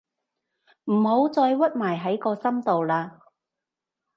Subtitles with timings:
[0.85, 3.19] 唔好再屈埋喺個心度喇